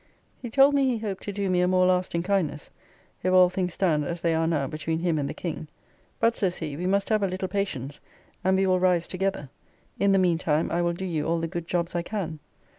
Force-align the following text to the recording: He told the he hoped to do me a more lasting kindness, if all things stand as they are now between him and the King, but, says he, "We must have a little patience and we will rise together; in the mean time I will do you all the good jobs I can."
He 0.41 0.49
told 0.49 0.75
the 0.75 0.81
he 0.81 0.97
hoped 0.97 1.21
to 1.25 1.31
do 1.31 1.47
me 1.47 1.61
a 1.61 1.67
more 1.67 1.85
lasting 1.85 2.23
kindness, 2.23 2.71
if 3.21 3.31
all 3.31 3.49
things 3.51 3.75
stand 3.75 4.03
as 4.03 4.21
they 4.21 4.33
are 4.33 4.47
now 4.47 4.65
between 4.65 4.97
him 4.97 5.19
and 5.19 5.29
the 5.29 5.33
King, 5.35 5.67
but, 6.19 6.35
says 6.35 6.57
he, 6.57 6.75
"We 6.75 6.87
must 6.87 7.09
have 7.09 7.21
a 7.21 7.27
little 7.27 7.47
patience 7.47 7.99
and 8.43 8.57
we 8.57 8.65
will 8.65 8.79
rise 8.79 9.07
together; 9.07 9.51
in 9.99 10.11
the 10.11 10.17
mean 10.17 10.39
time 10.39 10.71
I 10.71 10.81
will 10.81 10.93
do 10.93 11.05
you 11.05 11.27
all 11.27 11.37
the 11.37 11.47
good 11.47 11.67
jobs 11.67 11.93
I 11.93 12.01
can." 12.01 12.39